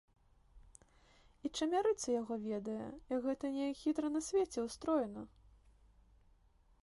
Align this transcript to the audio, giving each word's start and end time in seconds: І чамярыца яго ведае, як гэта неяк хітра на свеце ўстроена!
І 1.47 1.51
чамярыца 1.59 2.07
яго 2.21 2.35
ведае, 2.47 2.89
як 3.15 3.21
гэта 3.27 3.45
неяк 3.57 3.75
хітра 3.81 4.07
на 4.15 4.21
свеце 4.29 4.59
ўстроена! 4.69 5.21